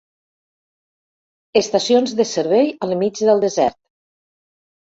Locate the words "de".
2.21-2.27